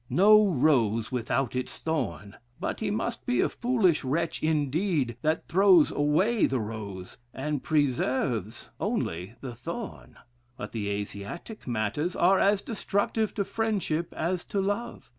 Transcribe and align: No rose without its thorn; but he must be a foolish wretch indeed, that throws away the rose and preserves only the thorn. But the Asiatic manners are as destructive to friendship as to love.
No 0.09 0.47
rose 0.47 1.11
without 1.11 1.55
its 1.55 1.77
thorn; 1.77 2.37
but 2.59 2.79
he 2.79 2.89
must 2.89 3.27
be 3.27 3.39
a 3.39 3.47
foolish 3.47 4.03
wretch 4.03 4.41
indeed, 4.41 5.15
that 5.21 5.47
throws 5.47 5.91
away 5.91 6.47
the 6.47 6.57
rose 6.59 7.19
and 7.35 7.61
preserves 7.61 8.71
only 8.79 9.35
the 9.41 9.53
thorn. 9.53 10.17
But 10.57 10.71
the 10.71 10.89
Asiatic 10.89 11.67
manners 11.67 12.15
are 12.15 12.39
as 12.39 12.63
destructive 12.63 13.35
to 13.35 13.43
friendship 13.45 14.11
as 14.17 14.43
to 14.45 14.59
love. 14.59 15.09